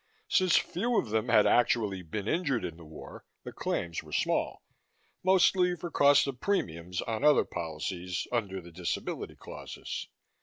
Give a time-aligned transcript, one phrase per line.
[0.29, 4.63] Since few of them had actually been injured in the war, the claims were small
[5.23, 10.07] mostly for cost of premiums on other policies, under the disability clauses.